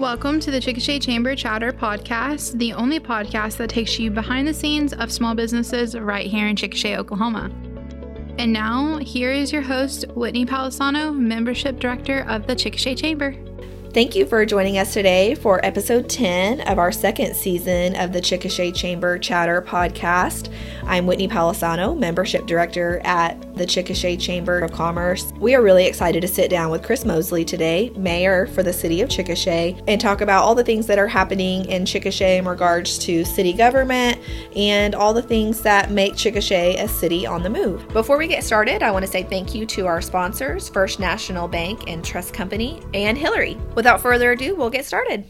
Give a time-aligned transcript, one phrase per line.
[0.00, 4.54] Welcome to the Chickasha Chamber Chatter podcast, the only podcast that takes you behind the
[4.54, 7.50] scenes of small businesses right here in Chickasha, Oklahoma.
[8.38, 13.36] And now, here is your host, Whitney Palisano, Membership Director of the Chickasha Chamber.
[13.92, 18.20] Thank you for joining us today for episode 10 of our second season of the
[18.20, 20.54] Chickasha Chamber Chatter podcast.
[20.84, 25.32] I'm Whitney Palisano, Membership Director at the Chickasha Chamber of Commerce.
[25.40, 29.02] We are really excited to sit down with Chris Mosley today, Mayor for the City
[29.02, 32.96] of Chickasha, and talk about all the things that are happening in Chickasha in regards
[33.00, 34.20] to city government
[34.54, 37.86] and all the things that make Chickasha a city on the move.
[37.88, 41.48] Before we get started, I want to say thank you to our sponsors, First National
[41.48, 43.58] Bank and Trust Company, and Hilliary.
[43.80, 45.24] Without further ado, we'll get started.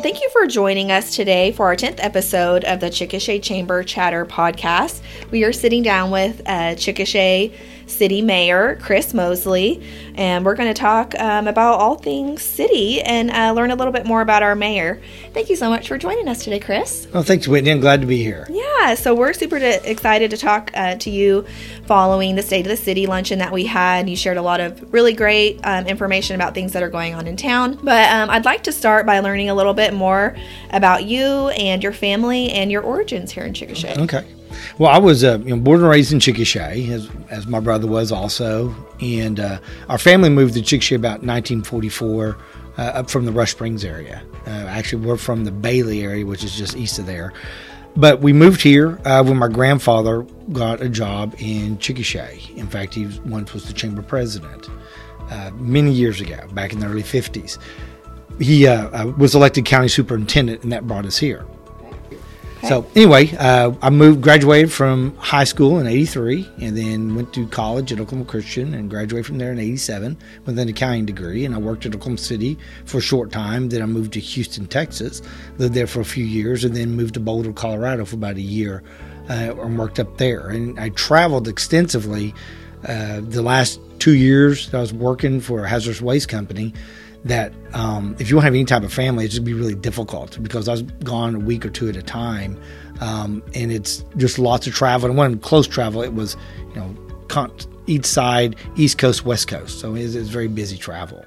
[0.00, 4.24] Thank you for joining us today for our 10th episode of the Chickasha Chamber Chatter
[4.24, 5.02] podcast.
[5.30, 7.52] We are sitting down with uh, Chickasha
[7.88, 9.82] City Mayor Chris Mosley,
[10.14, 13.92] and we're going to talk um, about all things city and uh, learn a little
[13.92, 15.00] bit more about our mayor.
[15.32, 17.08] Thank you so much for joining us today, Chris.
[17.12, 17.70] Well, thanks, Whitney.
[17.70, 18.46] I'm glad to be here.
[18.50, 21.46] Yeah, so we're super excited to talk uh, to you
[21.86, 24.08] following the State of the City luncheon that we had.
[24.08, 27.26] You shared a lot of really great um, information about things that are going on
[27.26, 27.78] in town.
[27.82, 30.36] But um, I'd like to start by learning a little bit more
[30.70, 33.98] about you and your family and your origins here in Chickasha.
[33.98, 34.24] Okay.
[34.78, 37.86] Well, I was uh, you know, born and raised in Chickasha, as, as my brother
[37.86, 38.74] was also.
[39.00, 42.36] And uh, our family moved to Chickasha about 1944
[42.78, 44.22] uh, up from the Rush Springs area.
[44.46, 47.32] Uh, actually, we're from the Bailey area, which is just east of there.
[47.96, 52.56] But we moved here uh, when my grandfather got a job in Chickasha.
[52.56, 54.68] In fact, he once was the chamber president
[55.30, 57.58] uh, many years ago, back in the early 50s.
[58.38, 58.66] He
[59.18, 61.44] was elected county superintendent, and that brought us here.
[62.68, 67.46] So anyway, uh, I moved, graduated from high school in '83, and then went to
[67.46, 71.46] college at Oklahoma Christian, and graduated from there in '87 with an accounting degree.
[71.46, 73.70] And I worked at Oklahoma City for a short time.
[73.70, 75.22] Then I moved to Houston, Texas,
[75.56, 78.42] lived there for a few years, and then moved to Boulder, Colorado for about a
[78.42, 78.82] year,
[79.30, 80.48] uh, and worked up there.
[80.48, 82.34] And I traveled extensively.
[82.86, 86.74] Uh, the last two years, I was working for a hazardous waste company
[87.24, 90.42] that um, if you don't have any type of family, it's just be really difficult
[90.42, 92.60] because I was gone a week or two at a time,
[93.00, 95.08] um, and it's just lots of travel.
[95.08, 96.36] And when close travel, it was
[96.74, 96.96] you know
[97.86, 101.24] each side, East Coast, West Coast, so it's, it's very busy travel.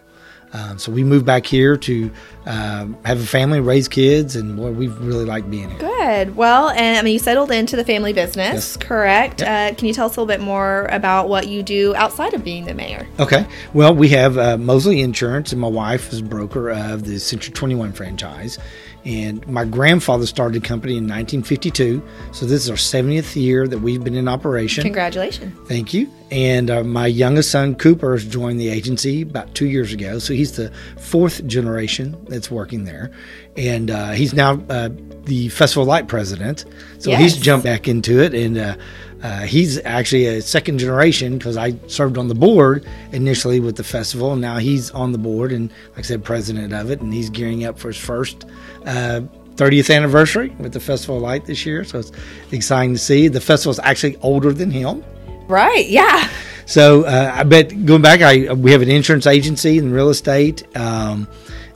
[0.54, 2.12] Um, so we moved back here to
[2.46, 5.80] um, have a family, raise kids, and boy, we really like being here.
[5.80, 6.36] Good.
[6.36, 8.78] Well, and I mean, you settled into the family business, yes.
[8.78, 9.42] correct?
[9.42, 9.74] Yep.
[9.74, 12.44] Uh, can you tell us a little bit more about what you do outside of
[12.44, 13.08] being the mayor?
[13.20, 13.46] Okay.
[13.74, 17.54] Well, we have uh, Mosley Insurance, and my wife is a broker of the Century
[17.54, 18.58] 21 franchise.
[19.04, 22.04] And my grandfather started the company in 1952.
[22.34, 24.84] So this is our 70th year that we've been in operation.
[24.84, 25.58] Congratulations.
[25.68, 26.12] Thank you.
[26.32, 30.18] And uh, my youngest son, Cooper, has joined the agency about two years ago.
[30.18, 33.12] So he's the fourth generation that's working there.
[33.58, 34.90] And uh, he's now uh,
[35.26, 36.64] the Festival Light president.
[37.00, 37.20] So yes.
[37.20, 38.34] he's jumped back into it.
[38.34, 38.76] And uh,
[39.22, 43.84] uh, he's actually a second generation because I served on the board initially with the
[43.84, 44.32] festival.
[44.32, 47.02] And now he's on the board and, like I said, president of it.
[47.02, 48.46] And he's gearing up for his first
[48.86, 49.22] uh,
[49.56, 51.84] 30th anniversary with the Festival of Light this year.
[51.84, 52.14] So it's
[52.54, 53.28] exciting to see.
[53.28, 55.04] The festival is actually older than him.
[55.52, 55.86] Right.
[55.88, 56.30] Yeah.
[56.66, 60.66] So uh, I bet going back, I we have an insurance agency and real estate.
[60.78, 61.28] Um,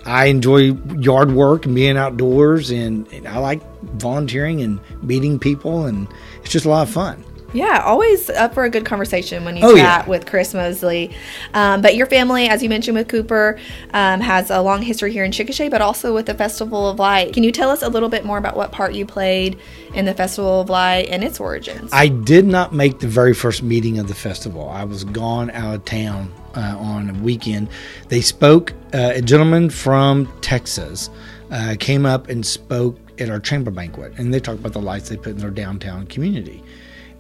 [0.05, 5.87] I enjoy yard work and being outdoors, and, and I like volunteering and meeting people,
[5.87, 6.07] and
[6.41, 7.25] it's just a lot of fun.
[7.55, 10.09] Yeah, always up for a good conversation when you oh, chat yeah.
[10.09, 11.16] with Chris Mosley.
[11.53, 13.57] Um, but your family, as you mentioned with Cooper,
[13.93, 17.33] um, has a long history here in Chickasha, but also with the Festival of Light.
[17.33, 19.57] Can you tell us a little bit more about what part you played
[19.93, 21.91] in the Festival of Light and its origins?
[21.93, 24.69] I did not make the very first meeting of the festival.
[24.69, 27.69] I was gone out of town uh, on a weekend.
[28.09, 31.09] They spoke, uh, a gentleman from Texas
[31.51, 35.07] uh, came up and spoke at our chamber banquet, and they talked about the lights
[35.07, 36.61] they put in their downtown community.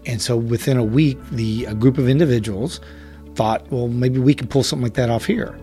[0.05, 2.79] And so within a week, the a group of individuals
[3.35, 5.57] thought, well, maybe we could pull something like that off here.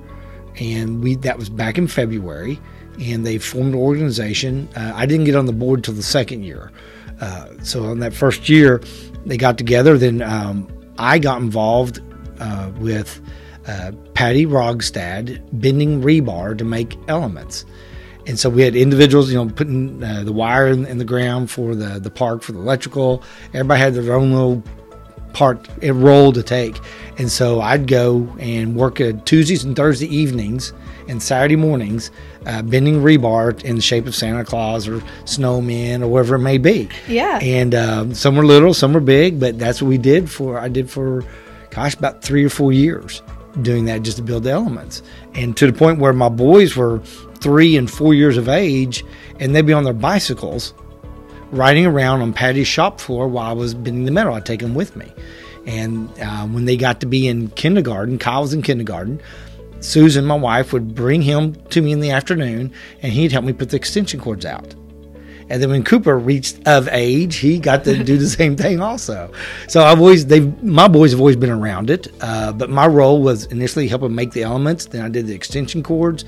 [0.60, 2.60] And we that was back in February,
[3.00, 4.68] and they formed an organization.
[4.76, 6.70] Uh, I didn't get on the board till the second year.
[7.20, 8.82] Uh, so on that first year,
[9.24, 9.96] they got together.
[9.96, 10.68] Then um,
[10.98, 12.00] I got involved
[12.40, 13.20] uh, with
[13.66, 17.64] uh, Patty Rogstad bending rebar to make elements.
[18.26, 21.50] And so we had individuals, you know, putting uh, the wire in, in, the ground
[21.50, 23.22] for the, the park for the electrical.
[23.48, 24.62] Everybody had their own little
[25.32, 26.78] part, role to take.
[27.18, 30.72] And so I'd go and work at Tuesdays and Thursday evenings
[31.08, 32.10] and Saturday mornings,
[32.46, 36.58] uh, bending rebar in the shape of Santa Claus or snowmen or whatever it may
[36.58, 36.88] be.
[37.08, 37.38] Yeah.
[37.42, 40.68] And um, some were little, some were big, but that's what we did for, I
[40.68, 41.24] did for,
[41.70, 43.22] gosh, about three or four years.
[43.60, 45.02] doing that just to build the elements.
[45.34, 47.02] And to the point where my boys were
[47.42, 49.04] three and four years of age,
[49.40, 50.74] and they'd be on their bicycles
[51.50, 54.34] riding around on Patty's shop floor while I was bending the metal.
[54.34, 55.12] I'd take them with me.
[55.66, 59.20] And uh, when they got to be in kindergarten, Kyle was in kindergarten,
[59.80, 62.72] Susan, my wife, would bring him to me in the afternoon
[63.02, 64.74] and he'd help me put the extension cords out.
[65.48, 69.30] And then when Cooper reached of age, he got to do the same thing also.
[69.68, 73.22] So I've always they my boys have always been around it, uh, but my role
[73.22, 74.86] was initially helping make the elements.
[74.86, 76.24] Then I did the extension cords,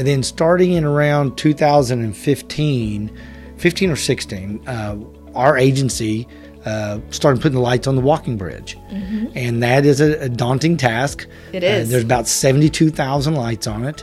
[0.00, 3.18] and then starting in around 2015,
[3.58, 4.96] 15 or 16, uh,
[5.34, 6.26] our agency
[6.64, 9.26] uh, started putting the lights on the walking bridge, mm-hmm.
[9.34, 11.26] and that is a, a daunting task.
[11.52, 11.88] It is.
[11.88, 14.02] Uh, there's about 72,000 lights on it.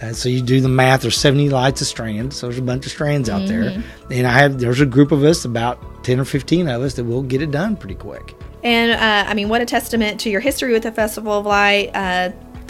[0.00, 1.02] Uh, so you do the math.
[1.02, 2.32] There's 70 lights a strand.
[2.32, 3.80] So there's a bunch of strands out mm-hmm.
[3.80, 6.94] there, and I have there's a group of us, about 10 or 15 of us,
[6.94, 8.36] that will get it done pretty quick.
[8.62, 11.90] And uh, I mean, what a testament to your history with the Festival of Light.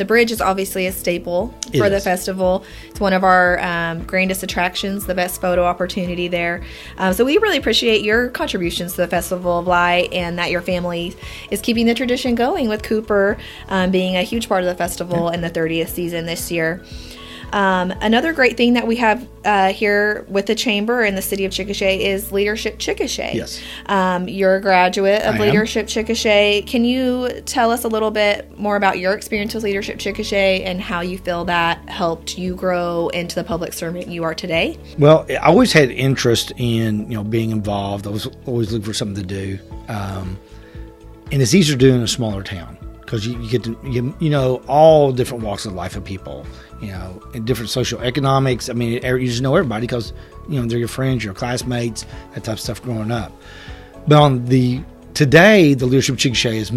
[0.02, 2.64] The bridge is obviously a staple for the festival.
[2.88, 6.64] It's one of our um, grandest attractions, the best photo opportunity there.
[6.98, 10.60] Um, so we really appreciate your contributions to the Festival of Light and that your
[10.60, 11.14] family
[11.52, 13.38] is keeping the tradition going with Cooper
[13.68, 15.34] um, being a huge part of the festival yeah.
[15.34, 16.82] in the 30th season this year.
[17.52, 21.44] Um, another great thing that we have uh, here with the chamber in the city
[21.44, 23.34] of Chickasha is Leadership Chickasha.
[23.34, 23.60] Yes.
[23.86, 25.88] Um, you're a graduate of I Leadership am.
[25.88, 26.66] Chickasha.
[26.66, 30.80] Can you tell us a little bit more about your experience with Leadership Chickasha and
[30.80, 34.78] how you feel that helped you grow into the public servant you are today?
[34.98, 38.06] Well, I always had interest in you know being involved.
[38.06, 39.58] I was always looking for something to do,
[39.88, 40.38] um,
[41.30, 44.14] and it's easier to do in a smaller town because you, you, get to you,
[44.20, 46.46] you know all different walks of life of people
[46.82, 50.12] you know in different social economics i mean you just know everybody because
[50.48, 53.32] you know they're your friends your classmates that type of stuff growing up
[54.08, 54.82] but on the
[55.14, 56.70] today the leadership Chickasha is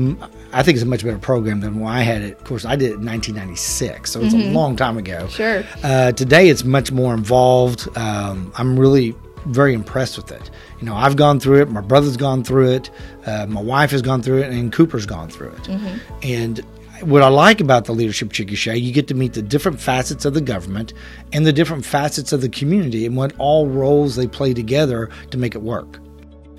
[0.54, 2.76] i think it's a much better program than when i had it of course i
[2.76, 4.50] did it in 1996 so it's mm-hmm.
[4.50, 9.16] a long time ago sure uh, today it's much more involved um, i'm really
[9.46, 10.50] very impressed with it.
[10.80, 11.70] You know, I've gone through it.
[11.70, 12.90] My brother's gone through it.
[13.26, 15.64] Uh, my wife has gone through it, and Cooper's gone through it.
[15.64, 15.98] Mm-hmm.
[16.24, 16.66] And
[17.02, 20.34] what I like about the leadership Chickasha, you get to meet the different facets of
[20.34, 20.94] the government
[21.34, 25.38] and the different facets of the community, and what all roles they play together to
[25.38, 26.00] make it work.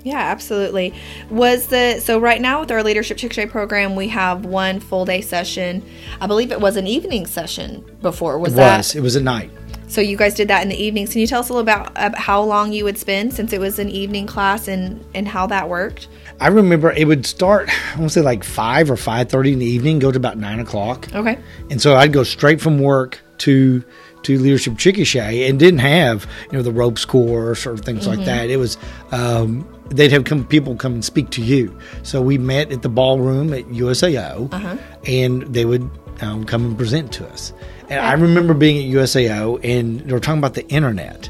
[0.03, 0.93] Yeah, absolutely.
[1.29, 5.21] Was the so right now with our leadership Chickasha program, we have one full day
[5.21, 5.83] session.
[6.21, 8.39] I believe it was an evening session before.
[8.39, 8.77] Was it that?
[8.77, 9.51] Was it was at night?
[9.87, 11.11] So you guys did that in the evenings.
[11.11, 13.59] Can you tell us a little about, about how long you would spend since it
[13.59, 16.07] was an evening class and and how that worked?
[16.39, 17.69] I remember it would start.
[17.95, 20.37] I want to say like five or five thirty in the evening, go to about
[20.37, 21.07] nine o'clock.
[21.13, 21.39] Okay.
[21.71, 23.83] And so I'd go straight from work to
[24.23, 28.17] to leadership Chickasha and didn't have you know the ropes course or things mm-hmm.
[28.17, 28.49] like that.
[28.49, 28.77] It was
[29.11, 31.77] um, they'd have come people come and speak to you.
[32.03, 34.77] So we met at the ballroom at USAO, uh-huh.
[35.05, 35.89] and they would
[36.21, 37.53] um, come and present to us.
[37.89, 41.29] And I remember being at USAO and they were talking about the internet.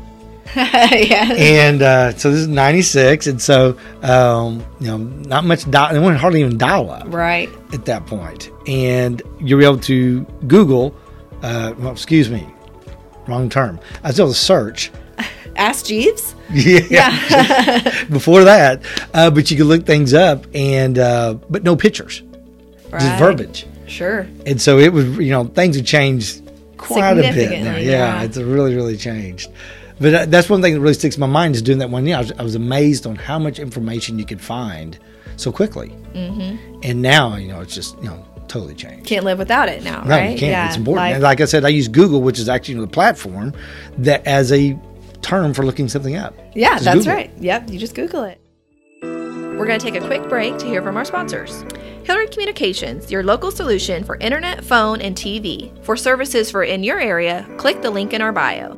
[0.56, 1.34] yeah.
[1.34, 3.28] And uh, so this is 96.
[3.28, 7.14] And so, um, you know, not much, dial, they weren't hardly even dial up.
[7.14, 7.50] Right.
[7.74, 8.50] At that point.
[8.68, 10.96] And you're able to Google,
[11.44, 12.48] uh, well, excuse me,
[13.28, 13.80] wrong term.
[14.04, 14.92] I was able to search.
[15.58, 16.34] Ask Jeeves?
[16.52, 16.80] Yeah.
[16.90, 18.06] yeah.
[18.10, 18.82] Before that.
[19.14, 22.24] Uh, but you could look things up and, uh, but no pictures.
[22.90, 23.02] Right.
[23.02, 23.68] Just verbiage.
[23.86, 24.28] Sure.
[24.46, 26.47] And so it was, you know, things have changed
[26.78, 27.76] quite a bit now.
[27.76, 29.52] Yeah, yeah, it's really, really changed.
[30.00, 32.06] But uh, that's one thing that really sticks in my mind is doing that one
[32.06, 32.18] year.
[32.18, 34.98] I was, I was amazed on how much information you could find
[35.38, 35.90] so quickly.
[36.14, 36.82] Mm-hmm.
[36.84, 39.08] And now, you know, it's just, you know, totally changed.
[39.08, 40.32] Can't live without it now, no, right?
[40.32, 40.52] you can't.
[40.52, 41.14] Yeah, it's important.
[41.16, 43.54] and like I said, I use Google, which is actually the platform
[43.98, 44.78] that as a
[45.22, 46.36] term for looking something up.
[46.56, 47.32] Yeah, that's Google right.
[47.40, 48.40] Yep, you just Google it.
[49.58, 51.66] We're going to take a quick break to hear from our sponsors.
[52.04, 55.84] Hilliary Communications, your local solution for internet, phone, and TV.
[55.84, 58.78] For services for in your area, click the link in our bio.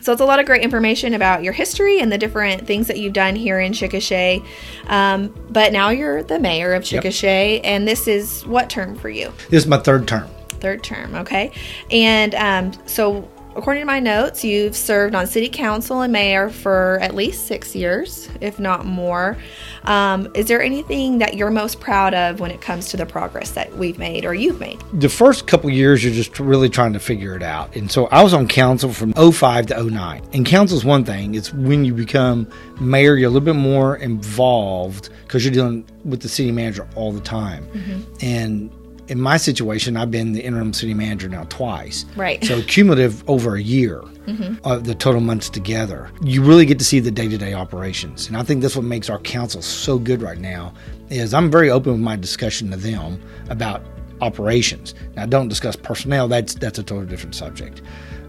[0.00, 2.98] So it's a lot of great information about your history and the different things that
[2.98, 4.46] you've done here in Chickasha.
[4.88, 7.62] Um, but now you're the mayor of Chickasha, yep.
[7.64, 9.32] and this is what term for you?
[9.48, 10.28] This is my third term.
[10.60, 11.52] Third term, okay.
[11.90, 16.98] And um, so according to my notes, you've served on city council and mayor for
[17.00, 19.36] at least six years, if not more.
[19.84, 23.52] Um, is there anything that you're most proud of when it comes to the progress
[23.52, 24.82] that we've made or you've made?
[24.92, 27.74] The first couple years, you're just really trying to figure it out.
[27.76, 30.22] And so I was on council from 05 to 09.
[30.32, 32.48] And council is one thing, it's when you become
[32.80, 37.12] mayor, you're a little bit more involved because you're dealing with the city manager all
[37.12, 37.66] the time.
[37.66, 38.02] Mm-hmm.
[38.22, 38.70] And
[39.08, 42.06] in my situation, I've been the interim city manager now twice.
[42.16, 42.42] Right.
[42.44, 44.54] So cumulative over a year mm-hmm.
[44.66, 46.10] of the total months together.
[46.22, 48.84] You really get to see the day to day operations, and I think that's what
[48.84, 50.72] makes our council so good right now.
[51.10, 53.20] Is I'm very open with my discussion to them
[53.50, 53.82] about
[54.20, 54.94] operations.
[55.16, 56.28] Now, don't discuss personnel.
[56.28, 57.82] That's that's a totally different subject.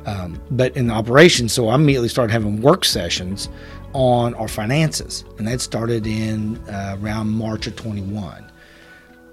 [0.06, 3.50] Um, but in the operations, so I immediately started having work sessions
[3.94, 8.45] on our finances, and that started in uh, around March of 21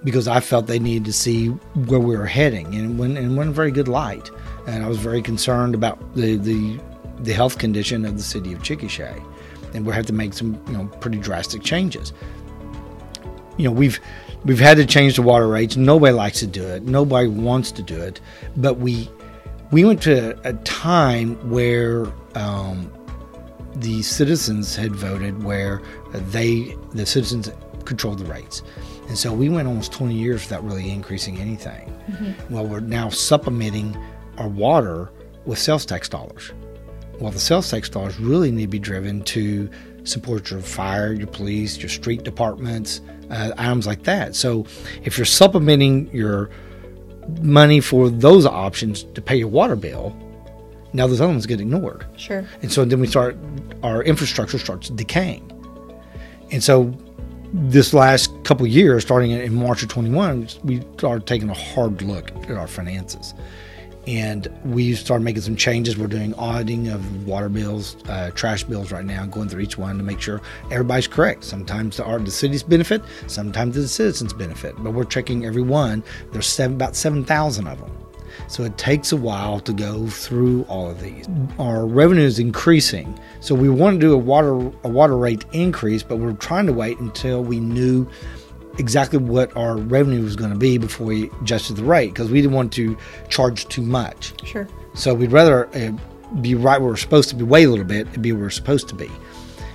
[0.04, 3.44] because I felt they needed to see where we were heading, and when and a
[3.52, 4.30] very good light.
[4.66, 6.80] And I was very concerned about the the,
[7.20, 9.22] the health condition of the city of Chickasha,
[9.74, 12.12] and we had to make some you know pretty drastic changes.
[13.56, 14.00] You know we've
[14.44, 15.76] we've had to change the water rates.
[15.76, 16.82] Nobody likes to do it.
[16.82, 18.20] Nobody wants to do it,
[18.56, 19.08] but we
[19.70, 22.92] we went to a time where um,
[23.76, 25.80] the citizens had voted, where
[26.12, 27.50] they the citizens
[27.84, 28.62] controlled the rates.
[29.08, 31.92] And so we went almost 20 years without really increasing anything.
[32.10, 32.54] Mm-hmm.
[32.54, 33.96] Well, we're now supplementing
[34.38, 35.10] our water
[35.44, 36.52] with sales tax dollars.
[37.18, 39.68] Well, the sales tax dollars really need to be driven to
[40.04, 44.34] support your fire, your police, your street departments, uh, items like that.
[44.34, 44.66] So
[45.04, 46.50] if you're supplementing your
[47.40, 50.16] money for those options to pay your water bill,
[50.92, 52.06] now those other ones get ignored.
[52.16, 52.46] Sure.
[52.60, 53.36] And so then we start,
[53.82, 55.48] our infrastructure starts decaying.
[56.50, 56.92] And so
[57.52, 62.30] this last couple years, starting in March of 21, we started taking a hard look
[62.48, 63.34] at our finances.
[64.06, 65.96] And we started making some changes.
[65.96, 69.96] We're doing auditing of water bills, uh, trash bills right now, going through each one
[69.98, 70.40] to make sure
[70.72, 71.44] everybody's correct.
[71.44, 76.02] Sometimes the, art the city's benefit, sometimes the citizens benefit, but we're checking every one.
[76.32, 78.01] There's seven, about 7,000 of them.
[78.48, 81.28] So it takes a while to go through all of these.
[81.58, 86.02] Our revenue is increasing, so we want to do a water a water rate increase,
[86.02, 88.08] but we're trying to wait until we knew
[88.78, 92.40] exactly what our revenue was going to be before we adjusted the rate because we
[92.40, 92.96] didn't want to
[93.28, 94.32] charge too much.
[94.46, 94.66] Sure.
[94.94, 95.92] So we'd rather uh,
[96.40, 98.50] be right where we're supposed to be, wait a little bit, and be where we're
[98.50, 99.10] supposed to be.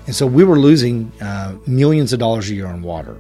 [0.06, 3.18] And so we were losing uh, millions of dollars a year on water.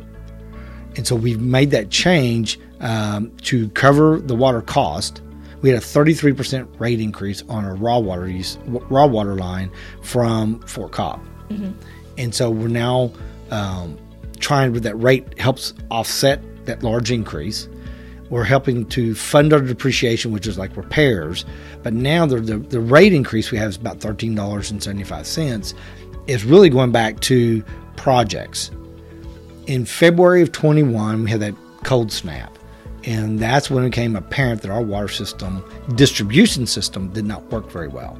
[0.95, 5.21] And so we've made that change um, to cover the water cost
[5.61, 9.71] we had a 33% rate increase on our raw water use, raw water line
[10.01, 11.21] from Fort Cobb.
[11.49, 11.71] Mm-hmm.
[12.17, 13.11] And so we're now
[13.51, 13.97] um,
[14.39, 17.67] trying with that rate helps offset that large increase.
[18.29, 21.45] We're helping to fund our depreciation, which is like repairs.
[21.81, 25.73] But now the, the, the rate increase we have is about $13.75
[26.27, 27.63] is really going back to
[27.95, 28.69] projects.
[29.65, 32.56] In February of 21, we had that cold snap.
[33.07, 35.63] And that's when it became apparent that our water system,
[35.95, 38.19] distribution system, did not work very well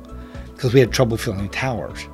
[0.56, 2.08] because we had trouble filling towers.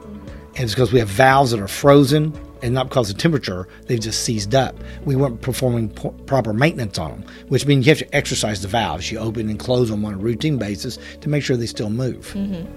[0.56, 4.00] And it's because we have valves that are frozen and not because of temperature, they've
[4.00, 4.76] just seized up.
[5.06, 8.68] We weren't performing po- proper maintenance on them, which means you have to exercise the
[8.68, 9.12] valves.
[9.12, 12.34] You open and close them on a routine basis to make sure they still move.
[12.34, 12.68] Mm-hmm.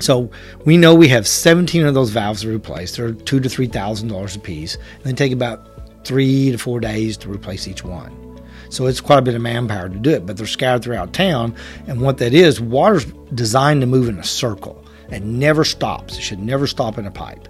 [0.00, 0.30] So
[0.66, 2.96] we know we have 17 of those valves to replace.
[2.96, 5.66] They're two to three thousand dollars a piece, and they take about
[6.04, 8.29] three to four days to replace each one.
[8.70, 11.54] So it's quite a bit of manpower to do it, but they're scattered throughout town.
[11.86, 14.82] And what that is, water's designed to move in a circle.
[15.10, 16.16] It never stops.
[16.16, 17.48] It should never stop in a pipe.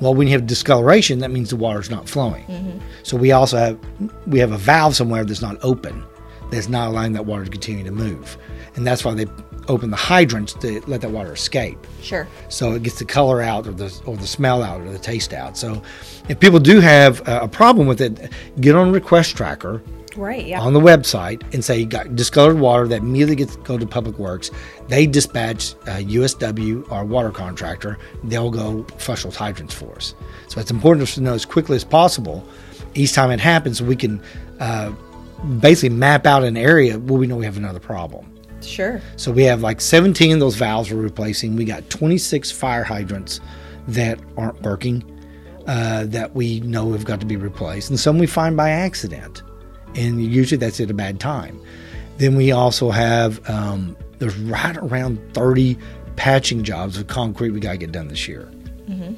[0.00, 2.44] Well, when you have discoloration, that means the water's not flowing.
[2.46, 2.78] Mm-hmm.
[3.02, 3.78] So we also have
[4.26, 6.02] we have a valve somewhere that's not open,
[6.50, 8.36] that's not allowing that water to continue to move,
[8.74, 9.26] and that's why they
[9.68, 11.78] open the hydrants to let that water escape.
[12.00, 12.26] Sure.
[12.48, 15.32] So it gets the color out, or the or the smell out, or the taste
[15.32, 15.56] out.
[15.56, 15.82] So
[16.28, 19.82] if people do have a problem with it, get on Request Tracker
[20.16, 20.60] right yeah.
[20.60, 24.18] on the website and say you got discolored water that immediately gets go to public
[24.18, 24.50] works.
[24.88, 27.98] They dispatch uh, usw our water contractor.
[28.24, 30.14] They'll go flush those hydrants for us.
[30.48, 32.46] So it's important to know as quickly as possible
[32.94, 34.22] each time it happens we can
[34.60, 34.90] uh,
[35.60, 38.28] basically map out an area where we know we have another problem.
[38.60, 39.00] Sure.
[39.16, 41.56] So we have like 17 of those valves we're replacing.
[41.56, 43.40] We got 26 fire hydrants
[43.88, 45.04] that aren't working
[45.66, 47.90] uh, that we know have got to be replaced.
[47.90, 49.42] And some we find by accident
[49.96, 51.60] and usually that's at a bad time.
[52.18, 55.76] Then we also have um, there's right around 30
[56.16, 58.48] patching jobs of concrete we got to get done this year.
[58.88, 59.14] Mm-hmm.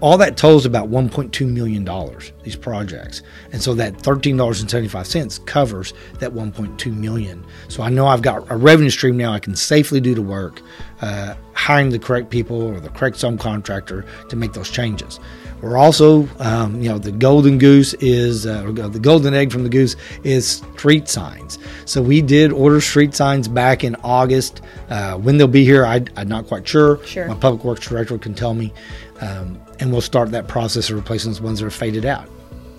[0.00, 2.32] All that totals about 1.2 million dollars.
[2.42, 7.44] These projects, and so that 13 dollars and 75 cents covers that 1.2 million.
[7.68, 9.32] So I know I've got a revenue stream now.
[9.32, 10.60] I can safely do the work,
[11.00, 15.18] uh, hiring the correct people or the correct subcontractor to make those changes.
[15.62, 19.68] We're also, um, you know, the golden goose is uh, the golden egg from the
[19.68, 21.58] goose is street signs.
[21.86, 24.60] So we did order street signs back in August.
[24.90, 27.04] Uh, when they'll be here, I, am not quite sure.
[27.04, 27.26] Sure.
[27.26, 28.72] My public works director can tell me,
[29.20, 32.28] um, and we'll start that process of replacing those ones that are faded out.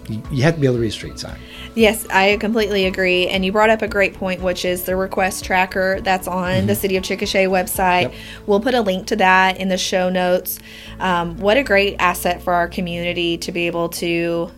[0.08, 1.38] You, have to be able to read a street sign.
[1.76, 3.28] Yes, I completely agree.
[3.28, 6.68] And you brought up a great point, which is the request tracker that's on mm-hmm.
[6.68, 8.04] the City of Chickasha website.
[8.04, 8.14] Yep.
[8.46, 10.60] We'll put a link to that in the show notes.
[11.00, 14.50] Um, what a great asset for our community to be able to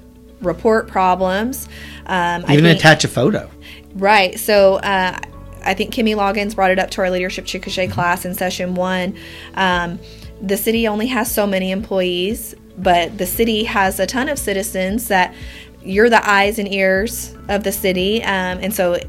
[0.41, 1.67] report problems.
[2.05, 3.49] Um, Even attach a photo.
[3.95, 4.39] Right.
[4.39, 5.19] So uh,
[5.63, 9.17] I think Kimmy Loggins brought it up to our leadership Chickasha class in session one.
[9.55, 9.99] Um,
[10.41, 15.07] the city only has so many employees, but the city has a ton of citizens
[15.07, 15.33] that
[15.83, 18.21] you're the eyes and ears of the city.
[18.23, 18.99] Um, and so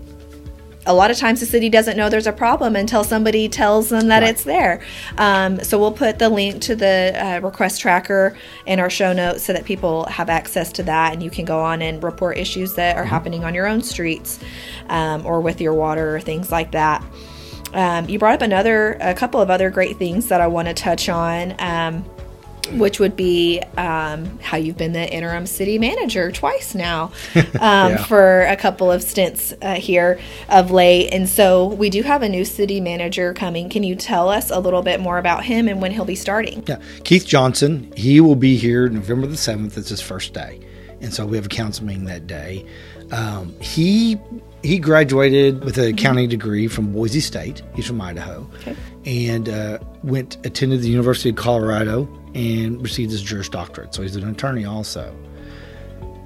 [0.86, 4.08] a lot of times the city doesn't know there's a problem until somebody tells them
[4.08, 4.30] that Right.
[4.30, 4.80] it's there.
[5.18, 8.36] Um, so we'll put the link to the uh, request tracker
[8.66, 11.60] in our show notes so that people have access to that and you can go
[11.60, 14.38] on and report issues that are happening on your own streets
[14.88, 17.04] um, or with your water or things like that.
[17.74, 20.74] Um, you brought up another, a couple of other great things that I want to
[20.74, 21.54] touch on.
[22.72, 28.04] Which would be um, how you've been the interim city manager twice now um, Yeah.
[28.04, 31.10] for a couple of stints uh, here of late.
[31.12, 33.68] And so we do have a new city manager coming.
[33.68, 36.62] Can you tell us a little bit more about him and when he'll be starting?
[36.66, 37.92] Yeah, Keith Johnson.
[37.96, 39.76] He will be here November the seventh.
[39.76, 40.60] It's his first day,
[41.00, 42.64] and so we have a council meeting that day.
[43.10, 44.18] Um, he
[44.62, 47.62] he graduated with a accounting degree from Boise State.
[47.74, 48.76] He's from Idaho, Okay.
[49.06, 53.94] and uh, went attended the University of Colorado and received his Juris Doctorate.
[53.94, 55.14] So he's an attorney also.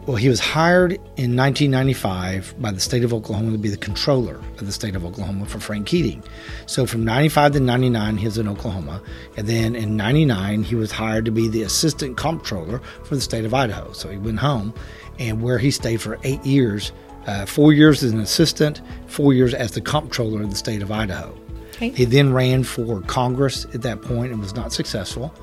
[0.06, 4.34] Well, he was hired in 1995 by the state of Oklahoma to be the controller
[4.58, 6.22] of the state of Oklahoma for Frank Keating.
[6.66, 9.00] So from 95 to 99, he was in Oklahoma.
[9.38, 13.46] And then in 99, he was hired to be the assistant comptroller for the state
[13.46, 13.92] of Idaho.
[13.92, 14.74] So he went home,
[15.18, 16.92] and where he stayed for eight years
[17.26, 20.90] uh, four years as an assistant, four years as the comptroller of the state of
[20.90, 21.36] Idaho.
[21.74, 21.90] Okay.
[21.90, 25.34] He then ran for Congress at that point and was not successful.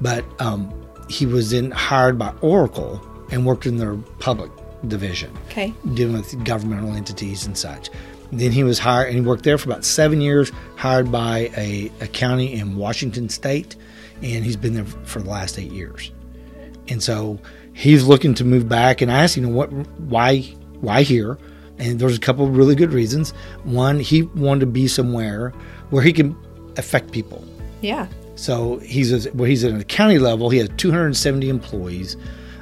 [0.00, 0.72] But um,
[1.08, 4.50] he was then hired by Oracle and worked in their public
[4.86, 5.74] division, Okay.
[5.94, 7.90] dealing with governmental entities and such.
[8.30, 11.90] Then he was hired, and he worked there for about seven years, hired by a,
[12.00, 13.74] a county in Washington State,
[14.22, 16.12] and he's been there for the last eight years.
[16.88, 17.38] And so
[17.72, 19.00] he's looking to move back.
[19.00, 20.44] And I asked, you know, what, why,
[20.80, 21.38] why here?
[21.78, 23.30] And there's a couple of really good reasons.
[23.64, 25.50] One, he wanted to be somewhere
[25.90, 26.36] where he can
[26.76, 27.44] affect people.
[27.80, 28.08] Yeah.
[28.34, 30.50] So he's a, well, he's at a county level.
[30.50, 32.16] He has 270 employees.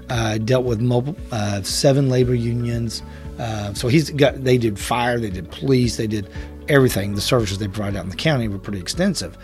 [0.09, 3.03] Uh, dealt with mobile, uh, seven labor unions.
[3.41, 4.45] Uh, so he's got.
[4.45, 5.19] They did fire.
[5.19, 5.97] They did police.
[5.97, 6.31] They did
[6.69, 7.17] everything.
[7.17, 9.37] The services they provide out in the county were pretty extensive.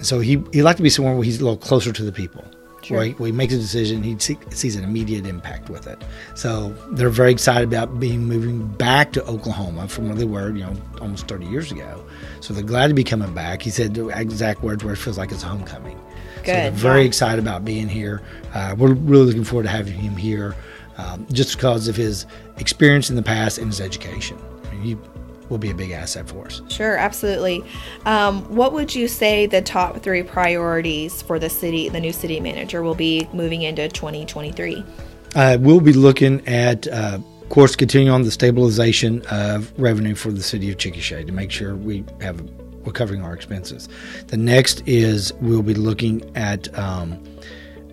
[0.00, 2.44] So he he liked to be somewhere where he's a little closer to the people.
[2.90, 2.98] Sure.
[2.98, 6.02] Where, he, where he makes a decision, he see, sees an immediate impact with it.
[6.34, 10.64] So they're very excited about being moving back to Oklahoma from where they were, you
[10.64, 12.04] know, almost 30 years ago.
[12.40, 13.62] So they're glad to be coming back.
[13.62, 15.98] He said the exact words where it feels like it's homecoming.
[16.38, 17.06] So they're Good, very yeah.
[17.06, 18.22] excited about being here.
[18.54, 20.56] Uh, we're really looking forward to having him here,
[20.96, 22.26] um, just because of his
[22.58, 24.36] experience in the past and his education.
[24.66, 24.96] I mean, he
[25.50, 26.62] will be a big asset for us.
[26.68, 27.62] Sure, absolutely.
[28.06, 32.40] Um, what would you say the top three priorities for the city, the new city
[32.40, 34.84] manager, will be moving into 2023?
[35.34, 40.32] Uh, we'll be looking at, uh, of course, continuing on the stabilization of revenue for
[40.32, 42.40] the city of Chickasha to make sure we have
[42.84, 43.88] we're covering our expenses.
[44.28, 47.22] The next is we'll be looking at um,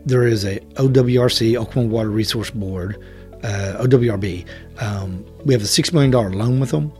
[0.05, 3.03] there is a OWRC Oklahoma Water Resource Board,
[3.43, 4.45] uh, OWRB.
[4.79, 6.93] Um, we have a six million dollar loan with them,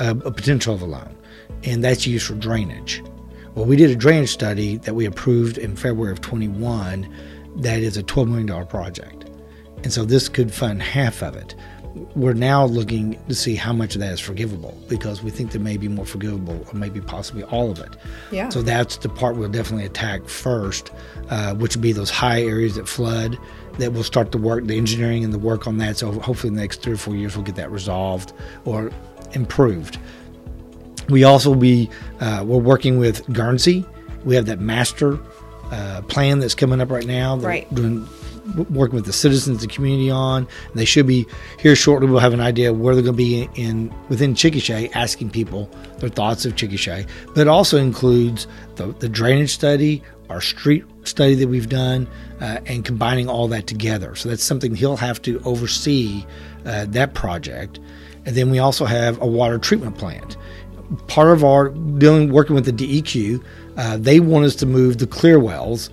[0.00, 1.16] uh, a potential of a loan,
[1.64, 3.02] and that's used for drainage.
[3.54, 7.06] Well, we did a drainage study that we approved in February of 21.
[7.56, 9.26] That is a $12 million project.
[9.82, 11.54] And so this could fund half of it.
[12.16, 15.60] We're now looking to see how much of that is forgivable because we think there
[15.60, 17.94] may be more forgivable or maybe possibly all of it.
[18.30, 18.48] Yeah.
[18.48, 20.90] So that's the part we'll definitely attack first,
[21.28, 23.38] uh, which would be those high areas that flood.
[23.78, 25.96] That we'll start the work, the engineering and the work on that.
[25.96, 28.34] So hopefully, in the next three or four years, we'll get that resolved
[28.66, 28.90] or
[29.34, 29.98] improved.
[31.08, 31.90] We also be
[32.20, 33.84] uh, we're working with Guernsey.
[34.24, 35.18] We have that master
[35.70, 37.36] uh, plan that's coming up right now.
[37.36, 37.74] that Right.
[37.74, 38.06] Doing
[38.70, 40.46] working with the citizens, the community on.
[40.74, 41.26] They should be
[41.60, 42.08] here shortly.
[42.08, 45.70] We'll have an idea of where they're going to be in within Chickasha, asking people
[45.98, 47.08] their thoughts of Chickasha.
[47.28, 52.08] But it also includes the, the drainage study, our street study that we've done,
[52.40, 54.14] uh, and combining all that together.
[54.14, 56.24] So that's something he'll have to oversee
[56.66, 57.78] uh, that project.
[58.24, 60.36] And then we also have a water treatment plant
[61.06, 63.42] part of our dealing working with the DEQ,
[63.76, 65.90] uh, they want us to move the clear wells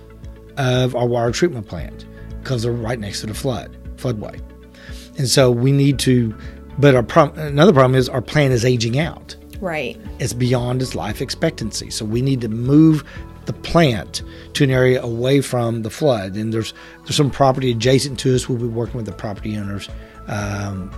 [0.56, 2.04] of our water treatment plant
[2.40, 4.40] because they're right next to the flood floodway,
[5.18, 6.34] and so we need to.
[6.78, 9.36] But our problem, another problem is our plant is aging out.
[9.60, 10.00] Right.
[10.18, 13.04] It's beyond its life expectancy, so we need to move
[13.44, 14.22] the plant
[14.54, 16.36] to an area away from the flood.
[16.36, 16.72] And there's
[17.04, 18.48] there's some property adjacent to us.
[18.48, 19.88] We'll be working with the property owners.
[20.28, 20.90] Um,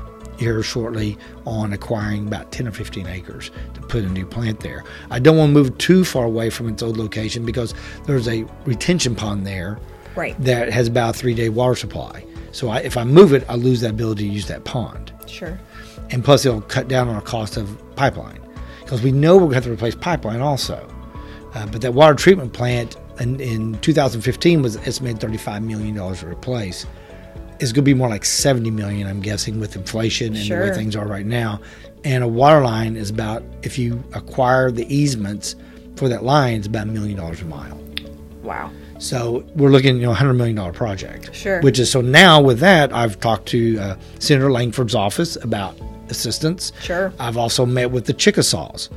[0.43, 4.85] here shortly on acquiring about 10 or 15 acres to put a new plant there.
[5.11, 7.75] I don't want to move too far away from its old location because
[8.07, 9.79] there's a retention pond there
[10.15, 10.39] Right.
[10.45, 12.25] that has about a three day water supply.
[12.51, 15.13] So I, if I move it, I lose that ability to use that pond.
[15.27, 15.59] Sure.
[16.11, 18.39] and plus it'll cut down on our cost of pipeline
[18.81, 20.87] because we know we're going to have to replace pipeline also.
[21.55, 26.27] Uh, but that water treatment plant in, in 2015 was estimated 35 million dollars to
[26.29, 26.85] replace.
[27.63, 30.75] It's going to be more like 70 million, I'm guessing, with inflation and the way
[30.75, 31.61] things are right now.
[32.05, 35.55] And a water line is about if you acquire the easements
[35.95, 37.79] for that line, it's about a million dollars a mile.
[38.43, 38.73] Wow.
[38.99, 41.33] So we're looking, you know, a hundred million dollar project.
[41.35, 41.61] Sure.
[41.61, 45.77] Which is so now with that, I've talked to uh, Senator Lankford's office about
[46.09, 46.73] assistance.
[46.83, 47.13] Sure.
[47.21, 48.91] I've also met with the Chickasaws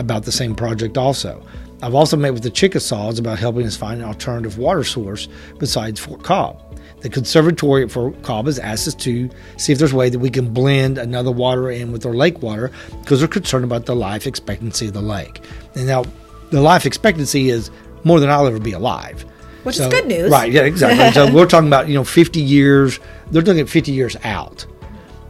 [0.00, 0.98] about the same project.
[0.98, 1.44] Also,
[1.82, 5.28] I've also met with the Chickasaws about helping us find an alternative water source
[5.58, 6.67] besides Fort Cobb.
[7.00, 10.52] The conservatory for has asked us to see if there's a way that we can
[10.52, 14.88] blend another water in with their lake water because they're concerned about the life expectancy
[14.88, 15.40] of the lake.
[15.74, 16.04] And now,
[16.50, 17.70] the life expectancy is
[18.04, 19.24] more than I'll ever be alive.
[19.62, 20.30] Which is good news.
[20.30, 21.12] Right, yeah, exactly.
[21.12, 22.98] so we're talking about, you know, 50 years,
[23.30, 24.66] they're looking at 50 years out.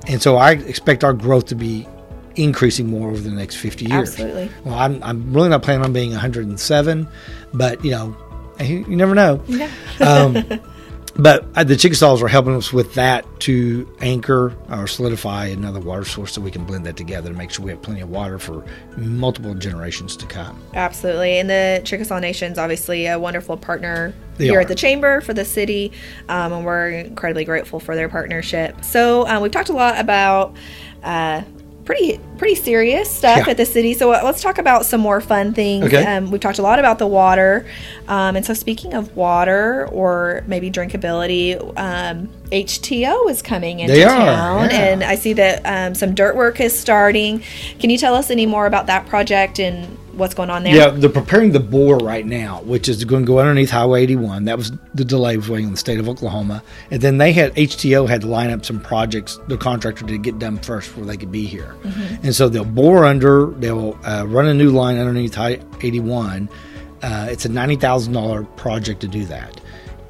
[0.06, 1.86] And so I expect our growth to be
[2.36, 4.10] increasing more over the next 50 years.
[4.10, 4.50] Absolutely.
[4.64, 7.08] Well, I'm, I'm really not planning on being 107,
[7.52, 8.16] but, you know,
[8.60, 9.42] you you never know.
[9.46, 9.70] Yeah.
[10.00, 10.60] Um,
[11.18, 16.04] but uh, the Chickasaws are helping us with that to anchor or solidify another water
[16.04, 18.38] source so we can blend that together to make sure we have plenty of water
[18.38, 18.64] for
[18.96, 20.60] multiple generations to come.
[20.74, 21.38] Absolutely.
[21.38, 24.60] And the Chickasaw Nation is obviously a wonderful partner They here are.
[24.62, 25.92] at the Chamber for the city,
[26.28, 28.84] um, and we're incredibly grateful for their partnership.
[28.84, 30.56] So um, we've talked a lot about.
[31.02, 31.42] Uh,
[31.88, 33.50] Pretty, pretty serious stuff Yeah.
[33.52, 33.94] at the city.
[33.94, 35.86] So uh, let's talk about some more fun things.
[35.86, 36.04] Okay.
[36.04, 37.64] Um, we've talked a lot about the water,
[38.08, 44.04] um, and so speaking of water or maybe drinkability, um, HTO is coming into They
[44.04, 44.76] are, town, yeah.
[44.76, 47.42] and I see that um, some dirt work is starting.
[47.78, 50.74] Can you tell us any more about that project and what's going on there?
[50.74, 54.44] Yeah, they're preparing the bore right now, which is going to go underneath Highway 81.
[54.44, 57.54] That was the delay was waiting on the state of Oklahoma, and then they had
[57.54, 59.38] HTO had to line up some projects.
[59.48, 61.74] The contractor to get done first before they could be here,
[62.22, 63.46] and so they'll bore under.
[63.46, 66.48] They'll uh, run a new line underneath High 81.
[67.02, 69.60] Uh, it's a ninety thousand dollar project to do that,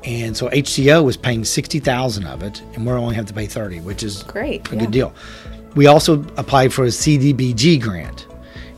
[0.04, 3.46] and so HTO was paying sixty thousand of it, and we're only have to pay
[3.46, 4.80] thirty, which is Great, a yeah.
[4.80, 5.14] good deal.
[5.74, 8.26] We also applied for a CDBG grant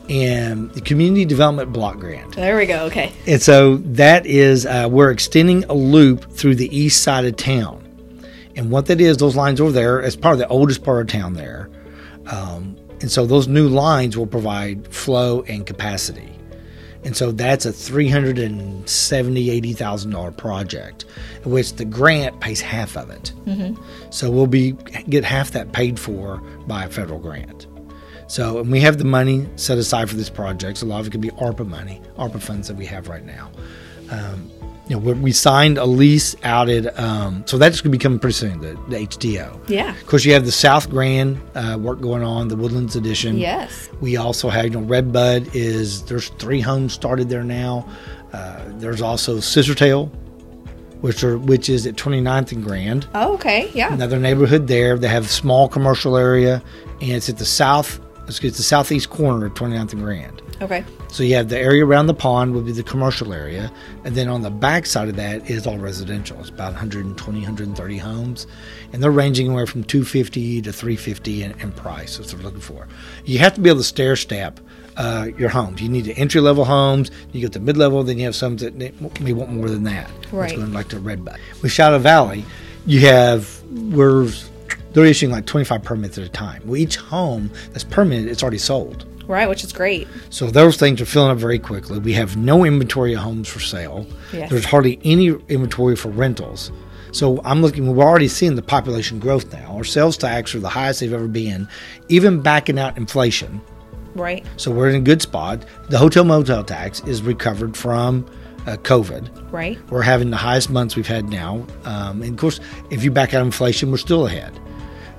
[0.09, 2.35] and the Community Development Block Grant.
[2.35, 2.85] There we go.
[2.85, 3.11] Okay.
[3.27, 7.77] And so that is, uh, we're extending a loop through the east side of town.
[8.55, 11.07] And what that is, those lines over there, is part of the oldest part of
[11.07, 11.69] town there.
[12.27, 16.29] Um, and so those new lines will provide flow and capacity.
[17.03, 21.05] And so that's a three hundred and seventy, eighty thousand dollar project,
[21.43, 23.33] in which the grant pays half of it.
[23.45, 23.81] Mm-hmm.
[24.11, 24.73] So we'll be
[25.09, 26.37] get half that paid for
[26.67, 27.65] by a federal grant.
[28.31, 30.77] So and we have the money set aside for this project.
[30.77, 33.25] So a lot of it could be ARPA money, ARPA funds that we have right
[33.25, 33.51] now.
[34.09, 34.49] Um,
[34.87, 38.01] you know, we we signed a lease out at, um, so that's going to be
[38.01, 39.69] coming pretty soon, the, the HDO.
[39.69, 39.89] Yeah.
[39.91, 43.37] Of course, you have the South Grand uh, work going on, the Woodlands Edition.
[43.37, 43.89] Yes.
[43.99, 47.85] We also have, you know, Redbud is, there's three homes started there now.
[48.31, 50.09] Uh, there's also Scissortail,
[51.01, 53.07] which are which is at 29th and Grand.
[53.13, 53.69] Oh, okay.
[53.73, 53.93] Yeah.
[53.93, 54.97] Another neighborhood there.
[54.97, 56.63] They have a small commercial area,
[57.01, 57.99] and it's at the south,
[58.39, 60.41] it's the southeast corner of 29th and Grand.
[60.61, 60.83] Okay.
[61.09, 63.71] So you have the area around the pond would be the commercial area,
[64.05, 66.39] and then on the back side of that is all residential.
[66.39, 68.47] It's about 120, 130 homes,
[68.93, 72.17] and they're ranging anywhere from 250 to 350 in, in price.
[72.17, 72.87] That's what they're looking for.
[73.25, 74.59] You have to be able to stair step
[74.97, 75.81] uh, your homes.
[75.81, 77.11] You need the entry level homes.
[77.31, 80.09] You get the mid level, then you have some that may want more than that.
[80.31, 80.51] Right.
[80.51, 81.39] It's going like the Redbud.
[81.61, 82.45] With Shadow Valley,
[82.85, 84.29] you have we're
[84.93, 86.61] they're issuing like 25 permits at a time.
[86.65, 89.05] Well, each home that's permitted, it's already sold.
[89.27, 90.07] Right, which is great.
[90.29, 91.99] So those things are filling up very quickly.
[91.99, 94.05] We have no inventory of homes for sale.
[94.33, 94.49] Yes.
[94.49, 96.71] There's hardly any inventory for rentals.
[97.11, 97.93] So I'm looking.
[97.93, 99.75] We're already seeing the population growth now.
[99.75, 101.67] Our sales tax are the highest they've ever been,
[102.09, 103.61] even backing out inflation.
[104.15, 104.45] Right.
[104.57, 105.65] So we're in a good spot.
[105.89, 108.25] The hotel motel tax is recovered from
[108.65, 109.51] uh, COVID.
[109.51, 109.79] Right.
[109.89, 111.65] We're having the highest months we've had now.
[111.85, 114.57] Um, and of course, if you back out inflation, we're still ahead.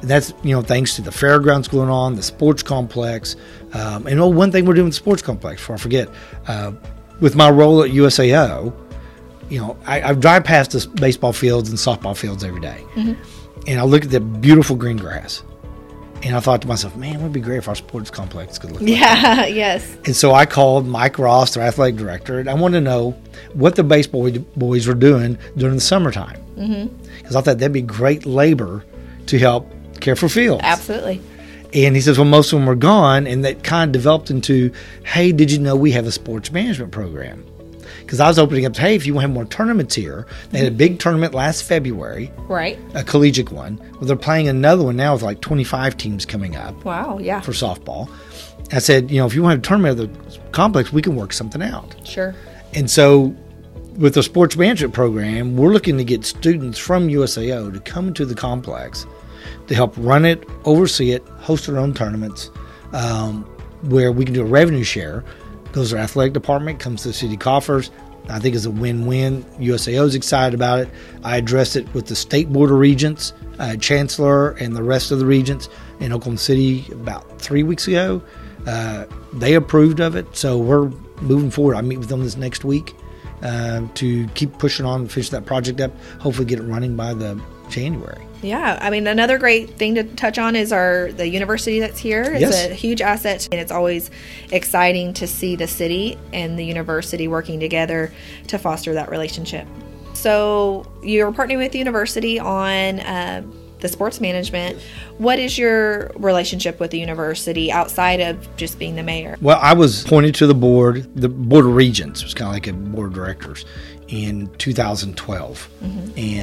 [0.03, 3.37] And that's you know thanks to the fairgrounds going on, the sports complex,
[3.73, 5.61] um, and oh, one thing we're doing with the sports complex.
[5.61, 6.09] Before I forget,
[6.49, 6.73] uh,
[7.21, 8.75] with my role at USAO,
[9.49, 12.85] you know I, I drive past the baseball fields and softball fields every day.
[12.97, 15.45] and I look at the beautiful green grass,
[16.25, 18.73] and I thought to myself, man, it would be great if our sports complex could
[18.73, 18.81] look.
[18.81, 19.47] like Yeah.
[19.47, 19.97] yes.
[20.05, 23.13] and so I called Mike Ross, their athletic director, and I wanted to know
[23.53, 26.41] what the baseball boys were doing during the summertime.
[26.57, 27.27] Because mm-hmm.
[27.29, 28.85] I thought that'd be great labor
[29.27, 29.71] to help
[30.03, 30.63] care for fields.
[30.65, 31.21] Absolutely.
[31.75, 33.27] And he says, well, most of them were gone.
[33.27, 34.71] And that kind of developed into,
[35.05, 37.47] hey, did you know we have a sports management program?
[38.01, 38.77] because I was opening up.
[38.77, 41.63] Hey, if you want to have more tournaments here, they had a big tournament last
[41.63, 42.79] February, Right.
[42.95, 43.79] a collegiate one.
[43.93, 47.19] Well, they're playing another one now with like 25 teams coming up Wow.
[47.21, 47.41] Yeah.
[47.41, 48.11] for softball.
[48.73, 51.01] I said, you know, if you want to have a tournament at the complex, we
[51.01, 51.95] can work something out.
[52.05, 52.35] Sure.
[52.75, 53.35] And so,
[53.97, 58.25] with the sports management program, we're looking to get students from USAO to come to
[58.27, 59.07] the complex
[59.73, 62.51] to help run it, oversee it, host their own tournaments,
[62.93, 63.43] um,
[63.85, 65.25] where we can do a revenue share.
[65.73, 67.91] Goes to our athletic department, comes to the city coffers.
[68.29, 69.45] I think it's a win-win.
[69.59, 70.91] USAO is excited about it.
[71.25, 75.19] I addressed it with the state board of regents, uh, chancellor, and the rest of
[75.19, 78.21] the regents in Oklahoma City about three weeks ago.
[78.67, 80.91] Uh, they approved of it, so we're
[81.23, 81.77] moving forward.
[81.77, 82.95] I meet with them this next week
[83.43, 85.93] uh, to keep pushing on finish that project up.
[86.21, 87.41] Hopefully, get it running by the
[87.73, 88.23] January.
[88.43, 92.23] Yeah, I mean another great thing to touch on is our the university that's here.
[92.25, 92.71] It's Yes.
[92.71, 94.11] a huge asset, and it's always
[94.51, 98.13] exciting to see the city and the university working together
[98.49, 99.67] to foster that relationship.
[100.15, 103.43] So you're partnering with the university on uh,
[103.81, 104.79] the sports management.
[105.19, 109.37] What is your relationship with the university outside of just being the mayor?
[109.41, 112.21] Well, I was appointed to the board, the board of regents.
[112.21, 113.65] It was kind of like a board of directors
[114.09, 115.69] in 2012,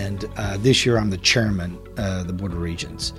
[0.09, 3.13] and uh, this year I'm the chairman of the board of regents.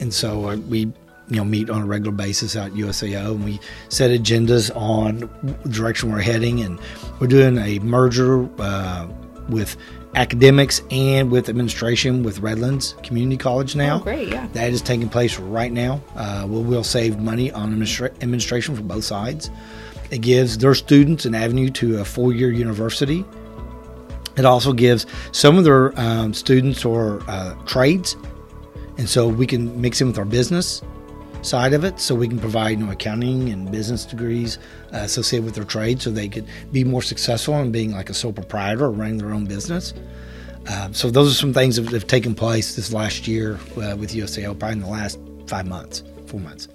[0.00, 3.44] And so uh, we, you know, meet on a regular basis out at USAO, and
[3.44, 5.30] we set agendas on
[5.70, 6.80] direction we're heading, and
[7.20, 9.06] we're doing a merger uh,
[9.48, 9.76] with
[10.16, 13.96] academics and with administration with Redlands Community College now.
[13.96, 14.48] Oh, great, yeah.
[14.52, 16.02] That is taking place right now.
[16.16, 19.50] Uh, we will save money on administra- administration for both sides.
[20.10, 23.24] It gives their students an avenue to a four year university.
[24.36, 28.16] It also gives some of their um, students or uh, trades,
[28.98, 30.82] and so we can mix in with our business
[31.42, 34.58] side of it, so we can provide you know, accounting and business degrees
[34.92, 38.14] uh, associated with their trade, so they could be more successful in being like a
[38.14, 39.94] sole proprietor or running their own business.
[40.66, 44.14] Uh, so those are some things that have taken place this last year uh, with
[44.14, 46.68] USAO, probably in the last five months, four months.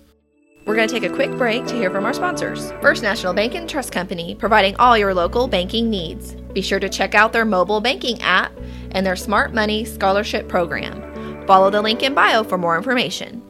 [0.70, 2.72] We're going to take a quick break to hear from our sponsors.
[2.74, 6.36] First National Bank and Trust Company, providing all your local banking needs.
[6.54, 8.52] Be sure to check out their mobile banking app
[8.92, 11.48] and their Smart Money Scholarship Program.
[11.48, 13.42] Follow the link in bio for more information.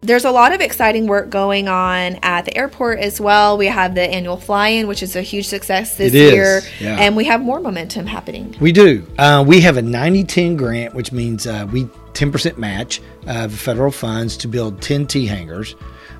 [0.00, 3.58] There's a lot of exciting work going on at the airport as well.
[3.58, 6.96] We have the annual fly-in, which is a huge success this year, yeah.
[6.98, 8.56] and we have more momentum happening.
[8.62, 9.06] We do.
[9.18, 13.90] Uh, we have a 90 10 grant, which means uh, we 10% match of federal
[13.90, 15.76] funds to build 10 T hangars.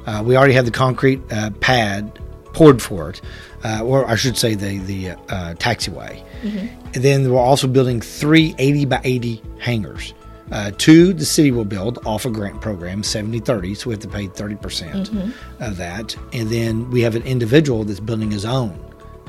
[0.07, 2.19] Uh, we already have the concrete uh, pad
[2.53, 3.21] poured for it,
[3.64, 6.23] uh, or I should say the, the uh, taxiway.
[6.42, 10.14] And then we're also building three 80 by 80 hangars.
[10.53, 14.03] Uh, two, the city will build off a grant program, 70 30, so we have
[14.03, 16.16] to pay 30% of that.
[16.33, 18.79] And then we have an individual that's building his own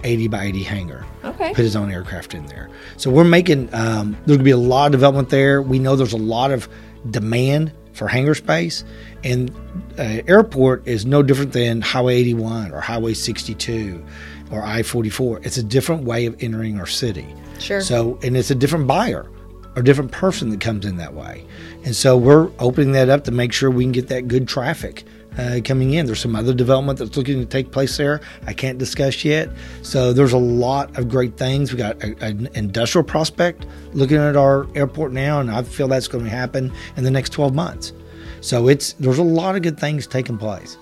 [0.04, 1.50] 80 by 80 hangar Okay.
[1.50, 2.70] put his own aircraft in there.
[2.98, 5.60] So we're making um, there's be a lot of development there.
[5.62, 6.70] We know there's a lot of
[7.10, 8.84] demand for hangar space,
[9.24, 9.52] and
[9.98, 14.04] uh, airport is no different than Highway 81 or Highway 62
[14.52, 15.46] or I-44.
[15.46, 17.28] It's a different way of entering our city.
[17.60, 17.82] Sure.
[17.82, 19.30] So and it's a different buyer
[19.76, 21.46] or different person that comes in that way,
[21.88, 25.06] and so we're opening that up to make sure we can get that good traffic
[25.38, 26.06] uh, coming in.
[26.06, 28.20] There's some other development that's looking to take place there.
[28.46, 29.50] I can't discuss yet.
[29.84, 31.72] So there's a lot of great things.
[31.72, 36.26] We got an industrial prospect looking at our airport now, and I feel that's going
[36.26, 37.94] to happen in the next 12 months.
[38.42, 40.78] So it's there's a lot of good things taking place.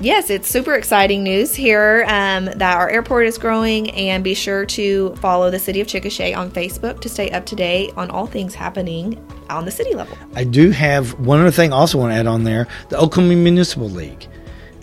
[0.00, 4.66] Yes, it's super exciting news here um, that our airport is growing, and be sure
[4.66, 8.26] to follow the City of Chickasha on Facebook to stay up to date on all
[8.26, 9.24] things happening
[9.56, 10.16] on the city level.
[10.34, 12.68] I do have one other thing I also want to add on there.
[12.88, 14.26] The Oklahoma Municipal League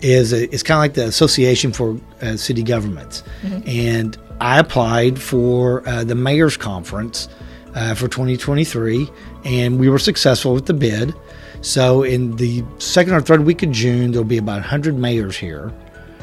[0.00, 3.22] is a, it's kind of like the Association for uh, City Governments,
[3.66, 7.28] and I applied for uh, the Mayor's Conference
[7.74, 9.08] uh, for 2023,
[9.44, 11.14] and we were successful with the bid.
[11.60, 15.72] So in the second or third week of June, there'll be about 100 mayors here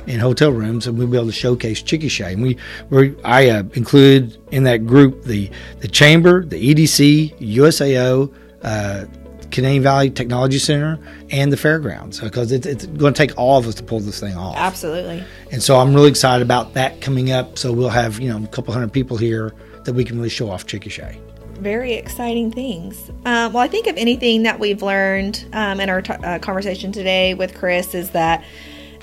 [0.08, 2.34] in hotel rooms, and we'll be able to showcase Chickasha.
[2.34, 2.58] And we,
[2.90, 9.06] we I uh, included in that group the the chamber, the EDC, USAO, uh,
[9.52, 13.68] Canadian Valley Technology Center, and the fairgrounds because it's, it's going to take all of
[13.68, 14.56] us to pull this thing off.
[14.58, 15.24] Absolutely.
[15.52, 17.58] And so I'm really excited about that coming up.
[17.58, 19.54] So we'll have you know a couple hundred people here
[19.86, 21.18] that we can really show off Chickasha.
[21.60, 23.10] Very exciting things.
[23.24, 26.92] Um, well, I think if anything that we've learned um, in our t- uh, conversation
[26.92, 28.44] today with Chris is that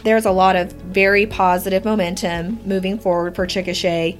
[0.04, 4.18] there's a lot of very positive momentum moving forward for Chickasha.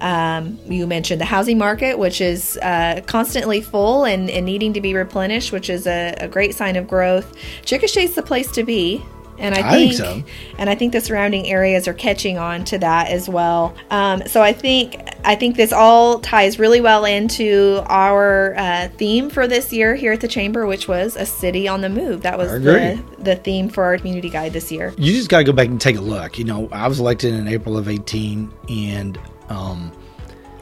[0.00, 4.80] Um, you mentioned the housing market, which is uh, constantly full and, and needing to
[4.80, 7.34] be replenished, which is a, a great sign of growth.
[7.62, 9.02] Chickasha is the place to be
[9.38, 10.32] And I I think, think so.
[10.58, 13.74] and I think the surrounding areas are catching on to that as well.
[13.90, 19.30] Um, so I think I think this all ties really well into our uh, theme
[19.30, 22.22] for this year here at the chamber, which was a city on the move.
[22.22, 24.92] That was the, the theme for our community guide this year.
[24.98, 26.38] you just got to go back and take a look.
[26.38, 29.92] You know, I was elected in April of 18 and um,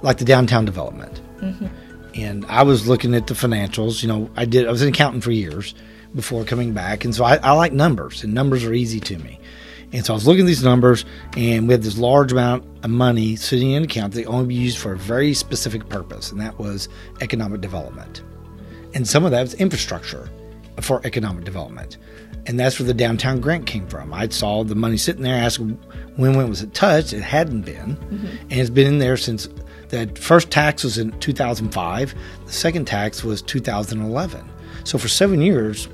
[0.03, 1.21] like the downtown development.
[2.15, 4.03] And I was looking at the financials.
[4.03, 5.75] You know, I did, I was an accountant for years
[6.17, 7.05] before coming back.
[7.05, 9.39] And so I, I like numbers, and numbers are easy to me.
[9.93, 11.05] And so I was looking at these numbers,
[11.37, 14.55] and we had this large amount of money sitting in an account that only be
[14.55, 16.89] used for a very specific purpose, and that was
[17.21, 18.23] economic development.
[18.95, 20.29] And some of that was infrastructure
[20.81, 21.99] for economic development.
[22.47, 24.13] And that's where the downtown grant came from.
[24.13, 25.79] I saw the money sitting there, asked when
[26.17, 27.13] when was it touched?
[27.13, 27.97] It hadn't been.
[27.97, 28.27] Mm-hmm.
[28.27, 29.49] And it's been in there since
[29.89, 32.15] the first tax was in 2005,
[32.47, 34.51] the second tax was 2011.
[34.85, 35.89] So for seven years,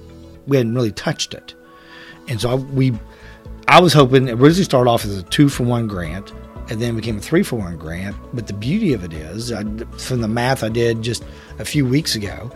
[0.47, 1.55] we hadn't really touched it.
[2.29, 2.93] And so I, we,
[3.69, 6.33] I was hoping it originally started off as a two for one grant,
[6.71, 8.17] and then became a three for one grant.
[8.33, 9.65] But the beauty of it is, I,
[9.99, 11.25] from the math I did just
[11.59, 12.51] a few weeks ago,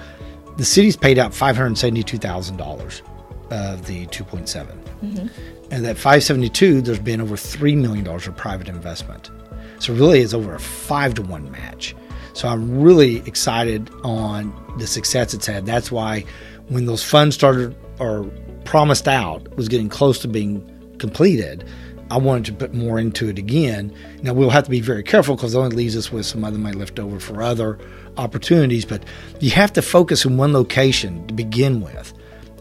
[0.57, 3.03] the city's paid out five hundred seventy-two thousand dollars
[3.51, 5.27] of the two point seven, mm-hmm.
[5.70, 9.31] and that five seventy-two, there's been over three million dollars of private investment.
[9.79, 11.94] So really, it's over a five to one match.
[12.33, 15.66] So I'm really excited on the success it's had.
[15.66, 16.25] That's why
[16.68, 18.24] when those funds started or
[18.64, 20.64] promised out was getting close to being
[20.98, 21.64] completed,
[22.11, 23.92] I wanted to put more into it again.
[24.22, 26.59] Now we'll have to be very careful because it only leaves us with some other
[26.59, 27.79] money left over for other
[28.16, 28.85] opportunities.
[28.85, 29.05] But
[29.40, 32.12] you have to focus in one location to begin with.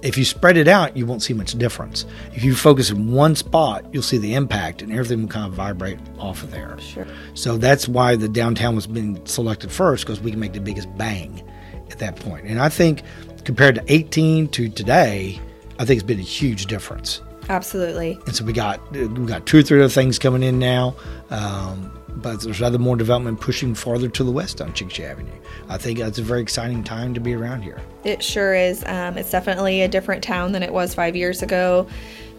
[0.01, 2.05] If you spread it out, you won't see much difference.
[2.33, 5.53] If you focus in one spot, you'll see the impact, and everything will kind of
[5.53, 6.77] vibrate off of there.
[6.79, 7.07] Sure.
[7.33, 10.95] So that's why the downtown was being selected first because we can make the biggest
[10.95, 11.41] bang
[11.89, 12.45] at that point.
[12.45, 13.01] And I think
[13.45, 15.39] compared to 18 to today,
[15.79, 17.21] I think it's been a huge difference.
[17.47, 18.19] Absolutely.
[18.25, 20.95] And so we got we got two or three other things coming in now,
[21.29, 25.31] um, but there's other more development pushing farther to the west on Chickasha Avenue.
[25.69, 27.79] I think it's a very exciting time to be around here.
[28.03, 28.83] It sure is.
[28.87, 31.87] Um, it's definitely a different town than it was five years ago,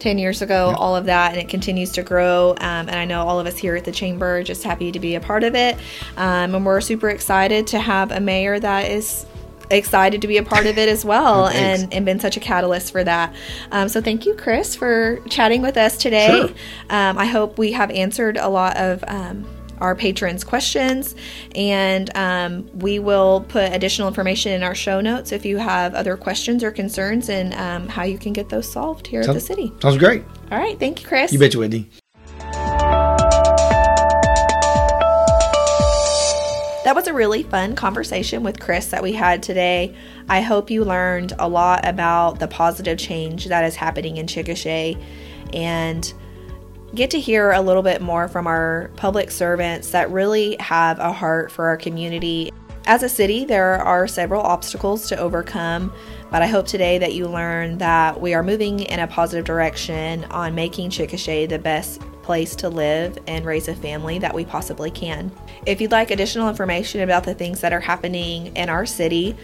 [0.00, 2.50] 10 years ago, all of that, and it continues to grow.
[2.50, 4.98] Um, and I know all of us here at the Chamber are just happy to
[4.98, 5.76] be a part of it.
[6.16, 9.24] Um, and we're super excited to have a mayor that is
[9.70, 12.92] excited to be a part of it as well and, and been such a catalyst
[12.92, 13.34] for that.
[13.72, 16.28] Um, so thank you, Chris, for chatting with us today.
[16.28, 16.48] Sure.
[16.90, 19.46] Um, I hope we have answered a lot of um,
[19.78, 21.14] our patrons' questions,
[21.54, 26.16] and um, we will put additional information in our show notes if you have other
[26.16, 29.72] questions or concerns and um, how you can get those solved here at the city.
[29.80, 30.24] Sounds great.
[30.50, 31.32] All right, thank you, Chris.
[31.32, 31.90] You bet betcha, Whitney.
[36.86, 39.96] That was a really fun conversation with Chris that we had today.
[40.28, 44.96] I hope you learned a lot about the positive change that is happening in Chickasha
[45.52, 46.14] and
[46.94, 51.12] get to hear a little bit more from our public servants that really have a
[51.12, 52.52] heart for our community.
[52.84, 55.92] As a city, there are several obstacles to overcome,
[56.30, 60.22] but I hope today that you learn that we are moving in a positive direction
[60.26, 64.90] on making Chickasha the best place to live and raise a family that we possibly
[64.90, 65.30] can.
[65.64, 69.36] If you'd like additional information about the things that are happening in our city,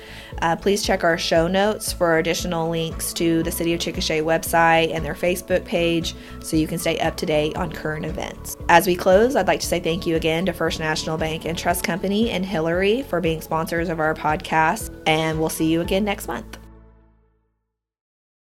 [0.42, 4.92] uh, please check our show notes for additional links to the City of Chickasha website
[4.92, 8.56] and their Facebook page so you can stay up to date on current events.
[8.68, 11.56] As we close, I'd like to say thank you again to First National Bank and
[11.56, 16.04] Trust Company and Hilliary for being sponsors of our podcast, and we'll see you again
[16.04, 16.58] next month.